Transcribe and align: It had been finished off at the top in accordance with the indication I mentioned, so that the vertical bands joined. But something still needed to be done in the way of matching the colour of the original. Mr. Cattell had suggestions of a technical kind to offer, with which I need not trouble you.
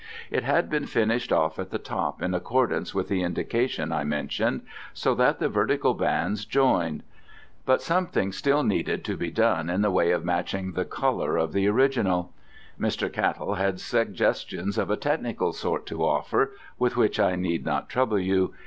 It 0.31 0.43
had 0.43 0.67
been 0.67 0.87
finished 0.87 1.31
off 1.31 1.59
at 1.59 1.69
the 1.69 1.77
top 1.77 2.23
in 2.23 2.33
accordance 2.33 2.95
with 2.95 3.07
the 3.07 3.21
indication 3.21 3.91
I 3.91 4.03
mentioned, 4.03 4.61
so 4.95 5.13
that 5.13 5.37
the 5.37 5.47
vertical 5.47 5.93
bands 5.93 6.43
joined. 6.43 7.03
But 7.67 7.83
something 7.83 8.31
still 8.31 8.63
needed 8.63 9.05
to 9.05 9.15
be 9.15 9.29
done 9.29 9.69
in 9.69 9.83
the 9.83 9.91
way 9.91 10.09
of 10.09 10.25
matching 10.25 10.71
the 10.71 10.85
colour 10.85 11.37
of 11.37 11.53
the 11.53 11.67
original. 11.67 12.33
Mr. 12.79 13.13
Cattell 13.13 13.53
had 13.57 13.79
suggestions 13.79 14.79
of 14.79 14.89
a 14.89 14.97
technical 14.97 15.53
kind 15.53 15.85
to 15.85 16.03
offer, 16.03 16.53
with 16.79 16.97
which 16.97 17.19
I 17.19 17.35
need 17.35 17.63
not 17.63 17.87
trouble 17.87 18.17
you. 18.17 18.55